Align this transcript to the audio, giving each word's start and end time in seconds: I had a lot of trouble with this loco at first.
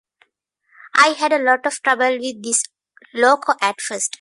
I 0.95 1.09
had 1.09 1.31
a 1.31 1.37
lot 1.37 1.67
of 1.67 1.79
trouble 1.83 2.17
with 2.17 2.41
this 2.41 2.63
loco 3.13 3.53
at 3.61 3.79
first. 3.79 4.09